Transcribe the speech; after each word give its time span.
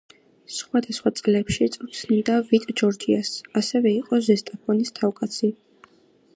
სხვადასხვა 0.59 1.11
წლებში 1.19 1.67
წვრთნიდა 1.75 2.39
„ვიტ 2.49 2.67
ჯორჯიას“, 2.83 3.31
ასევე 3.63 3.95
იყო 4.01 4.23
„ზესტაფონის“ 4.31 4.97
თავკაცი. 5.01 5.55